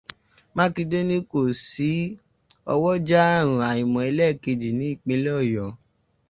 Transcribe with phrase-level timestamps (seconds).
[0.55, 1.91] Makinde ní kò sí
[2.73, 5.69] ọwọ́jà ààrùn àìmọ̀ ẹlẹ́ẹ̀kejì ní ìpínlẹ̀ Ọ̀yọ́.